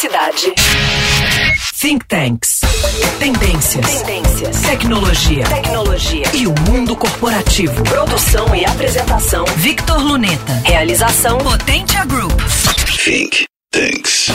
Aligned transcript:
Privacidade. 0.00 0.54
Think 1.78 2.06
Tanks. 2.06 2.60
Tendências. 3.18 4.02
Tendências. 4.02 4.60
Tecnologia. 4.62 5.44
Tecnologia. 5.44 6.24
E 6.34 6.46
o 6.46 6.54
mundo 6.60 6.96
corporativo. 6.96 7.82
Produção 7.84 8.54
e 8.54 8.64
apresentação. 8.64 9.44
Victor 9.58 10.02
Luneta. 10.02 10.54
Realização 10.64 11.36
Potentia 11.36 12.06
Group. 12.06 12.32
Think 13.04 13.44
Tanks. 13.70 14.28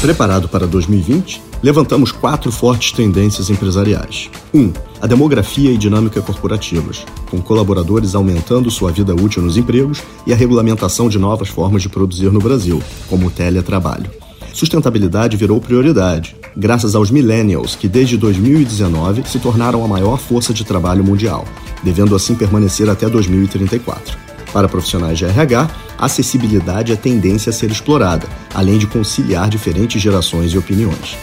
Preparado 0.00 0.48
para 0.48 0.68
2020? 0.68 1.42
Levantamos 1.64 2.12
quatro 2.12 2.52
fortes 2.52 2.92
tendências 2.92 3.50
empresariais. 3.50 4.30
1. 4.54 4.60
Um, 4.60 4.72
a 5.00 5.08
demografia 5.08 5.72
e 5.72 5.76
dinâmica 5.76 6.22
corporativas, 6.22 7.04
com 7.28 7.42
colaboradores 7.42 8.14
aumentando 8.14 8.70
sua 8.70 8.92
vida 8.92 9.12
útil 9.14 9.42
nos 9.42 9.56
empregos 9.56 10.00
e 10.24 10.32
a 10.32 10.36
regulamentação 10.36 11.08
de 11.08 11.18
novas 11.18 11.48
formas 11.48 11.82
de 11.82 11.88
produzir 11.88 12.30
no 12.30 12.40
Brasil, 12.40 12.80
como 13.08 13.26
o 13.26 13.30
teletrabalho. 13.30 14.21
Sustentabilidade 14.52 15.36
virou 15.36 15.60
prioridade, 15.60 16.36
graças 16.56 16.94
aos 16.94 17.10
millennials 17.10 17.74
que 17.74 17.88
desde 17.88 18.16
2019 18.16 19.22
se 19.26 19.38
tornaram 19.38 19.84
a 19.84 19.88
maior 19.88 20.18
força 20.18 20.52
de 20.52 20.64
trabalho 20.64 21.02
mundial, 21.02 21.44
devendo 21.82 22.14
assim 22.14 22.34
permanecer 22.34 22.88
até 22.88 23.08
2034. 23.08 24.18
Para 24.52 24.68
profissionais 24.68 25.18
de 25.18 25.24
RH, 25.24 25.70
acessibilidade 25.98 26.92
é 26.92 26.96
tendência 26.96 27.50
a 27.50 27.52
ser 27.52 27.70
explorada, 27.70 28.28
além 28.54 28.76
de 28.76 28.86
conciliar 28.86 29.48
diferentes 29.48 30.00
gerações 30.00 30.52
e 30.52 30.58
opiniões. 30.58 31.16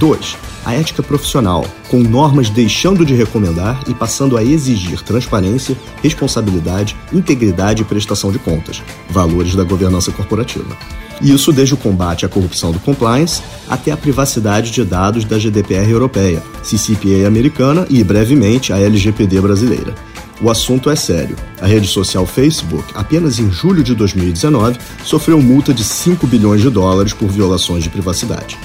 2. 0.00 0.51
A 0.64 0.74
ética 0.74 1.02
profissional, 1.02 1.66
com 1.88 1.98
normas 1.98 2.48
deixando 2.48 3.04
de 3.04 3.14
recomendar 3.14 3.82
e 3.88 3.94
passando 3.94 4.36
a 4.36 4.44
exigir 4.44 5.02
transparência, 5.02 5.76
responsabilidade, 6.02 6.96
integridade 7.12 7.82
e 7.82 7.84
prestação 7.84 8.30
de 8.30 8.38
contas, 8.38 8.80
valores 9.10 9.56
da 9.56 9.64
governança 9.64 10.12
corporativa. 10.12 10.76
Isso 11.20 11.52
desde 11.52 11.74
o 11.74 11.76
combate 11.76 12.24
à 12.24 12.28
corrupção 12.28 12.72
do 12.72 12.78
compliance 12.78 13.42
até 13.68 13.90
a 13.90 13.96
privacidade 13.96 14.70
de 14.70 14.84
dados 14.84 15.24
da 15.24 15.38
GDPR 15.38 15.90
europeia, 15.90 16.42
CCPA 16.62 17.26
americana 17.26 17.86
e, 17.90 18.02
brevemente, 18.02 18.72
a 18.72 18.78
LGPD 18.78 19.40
brasileira. 19.40 19.94
O 20.40 20.50
assunto 20.50 20.90
é 20.90 20.96
sério. 20.96 21.36
A 21.60 21.66
rede 21.66 21.86
social 21.86 22.26
Facebook, 22.26 22.84
apenas 22.94 23.38
em 23.38 23.50
julho 23.50 23.82
de 23.82 23.94
2019, 23.94 24.78
sofreu 25.04 25.40
multa 25.40 25.72
de 25.72 25.84
5 25.84 26.26
bilhões 26.26 26.60
de 26.60 26.70
dólares 26.70 27.12
por 27.12 27.28
violações 27.28 27.84
de 27.84 27.90
privacidade. 27.90 28.58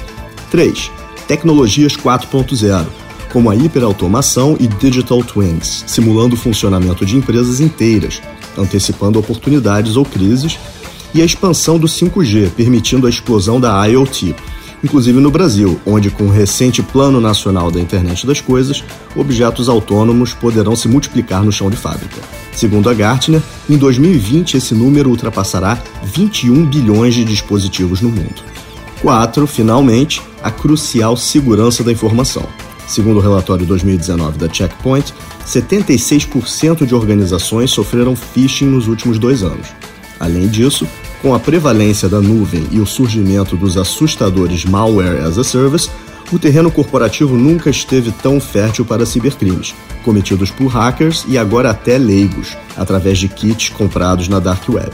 3. 0.49 0.89
Tecnologias 1.27 1.97
4.0, 1.97 2.85
como 3.33 3.49
a 3.49 3.55
hiperautomação 3.55 4.55
e 4.59 4.67
digital 4.67 5.21
twins, 5.21 5.83
simulando 5.85 6.35
o 6.35 6.37
funcionamento 6.37 7.05
de 7.05 7.17
empresas 7.17 7.59
inteiras, 7.59 8.21
antecipando 8.57 9.19
oportunidades 9.19 9.97
ou 9.97 10.05
crises 10.05 10.57
e 11.13 11.21
a 11.21 11.25
expansão 11.25 11.77
do 11.77 11.85
5G, 11.85 12.51
permitindo 12.51 13.07
a 13.07 13.09
explosão 13.09 13.59
da 13.59 13.85
IoT, 13.85 14.35
inclusive 14.81 15.19
no 15.19 15.29
Brasil, 15.29 15.79
onde, 15.85 16.09
com 16.09 16.25
o 16.25 16.31
recente 16.31 16.81
Plano 16.81 17.19
Nacional 17.19 17.69
da 17.69 17.79
Internet 17.79 18.25
das 18.25 18.39
Coisas, 18.39 18.83
objetos 19.13 19.67
autônomos 19.67 20.33
poderão 20.33 20.75
se 20.77 20.87
multiplicar 20.87 21.43
no 21.43 21.51
chão 21.51 21.69
de 21.69 21.75
fábrica. 21.75 22.21
Segundo 22.53 22.89
a 22.89 22.93
Gartner, 22.93 23.41
em 23.69 23.77
2020 23.77 24.55
esse 24.55 24.73
número 24.73 25.09
ultrapassará 25.09 25.77
21 26.03 26.65
bilhões 26.65 27.13
de 27.13 27.25
dispositivos 27.25 28.01
no 28.01 28.09
mundo. 28.09 28.41
4. 29.01 29.45
Finalmente, 29.47 30.21
a 30.41 30.51
crucial 30.51 31.17
segurança 31.17 31.83
da 31.83 31.91
informação. 31.91 32.47
Segundo 32.87 33.17
o 33.17 33.21
relatório 33.21 33.65
2019 33.65 34.37
da 34.37 34.51
Checkpoint, 34.51 35.13
76% 35.45 36.85
de 36.85 36.95
organizações 36.95 37.71
sofreram 37.71 38.15
phishing 38.15 38.65
nos 38.65 38.87
últimos 38.87 39.19
dois 39.19 39.43
anos. 39.43 39.67
Além 40.19 40.47
disso, 40.47 40.87
com 41.21 41.33
a 41.33 41.39
prevalência 41.39 42.07
da 42.07 42.21
nuvem 42.21 42.65
e 42.71 42.79
o 42.79 42.85
surgimento 42.85 43.57
dos 43.57 43.75
assustadores 43.77 44.63
malware 44.65 45.23
as 45.23 45.37
a 45.37 45.43
service, 45.43 45.89
o 46.31 46.39
terreno 46.39 46.71
corporativo 46.71 47.35
nunca 47.35 47.69
esteve 47.69 48.11
tão 48.11 48.39
fértil 48.39 48.85
para 48.85 49.05
cibercrimes, 49.05 49.73
cometidos 50.03 50.51
por 50.51 50.67
hackers 50.67 51.25
e 51.27 51.37
agora 51.37 51.69
até 51.71 51.97
leigos, 51.97 52.57
através 52.75 53.17
de 53.17 53.27
kits 53.27 53.69
comprados 53.69 54.27
na 54.27 54.39
dark 54.39 54.67
web. 54.69 54.91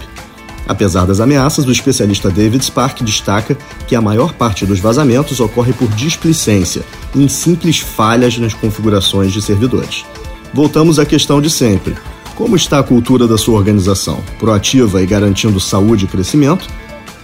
Apesar 0.68 1.06
das 1.06 1.20
ameaças, 1.20 1.66
o 1.66 1.72
especialista 1.72 2.30
David 2.30 2.64
Spark 2.64 3.02
destaca 3.02 3.58
que 3.88 3.96
a 3.96 4.02
maior 4.02 4.34
parte 4.34 4.66
dos 4.66 4.80
vazamentos 4.80 5.40
ocorre 5.40 5.74
por 5.74 5.90
displicência, 5.90 6.84
em 7.16 7.28
simples 7.28 7.80
falhas 7.80 8.38
nas 8.38 8.54
configurações 8.54 9.34
de 9.34 9.42
servidores. 9.42 10.06
Voltamos 10.54 11.00
à 11.00 11.06
questão 11.06 11.42
de 11.42 11.50
sempre: 11.50 11.96
como 12.36 12.56
está 12.56 12.80
a 12.80 12.84
cultura 12.84 13.28
da 13.28 13.38
sua 13.38 13.58
organização? 13.58 14.24
Proativa 14.40 15.02
e 15.02 15.06
garantindo 15.06 15.60
saúde 15.60 16.06
e 16.06 16.08
crescimento? 16.08 16.68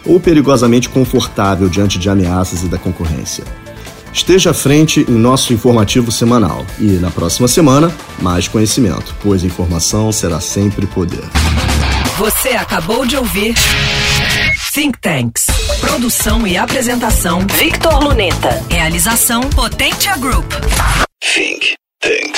Ou 0.06 0.20
perigosamente 0.20 0.90
confortável 0.90 1.70
diante 1.70 2.00
de 2.00 2.10
ameaças 2.10 2.64
e 2.64 2.68
da 2.68 2.78
concorrência? 2.78 3.44
Esteja 4.12 4.52
à 4.52 4.54
frente 4.54 5.06
em 5.08 5.14
nosso 5.14 5.54
informativo 5.54 6.12
semanal 6.12 6.66
e, 6.80 6.94
na 6.94 7.12
próxima 7.12 7.48
semana, 7.48 7.92
mais 8.22 8.48
conhecimento, 8.48 9.16
pois 9.22 9.44
informação 9.44 10.12
será 10.12 10.40
sempre 10.40 10.88
poder. 10.88 11.24
Você 12.20 12.50
acabou 12.50 13.06
de 13.06 13.16
ouvir 13.16 13.56
Think 14.74 15.00
Tanks. 15.00 15.46
Produção 15.80 16.46
e 16.46 16.58
apresentação 16.58 17.40
Victor 17.58 18.04
Luneta. 18.04 18.62
Realização 18.70 19.50
Potentia 19.50 20.18
Group. 20.18 20.52
Think 21.22 21.76
Tanks. 22.02 22.29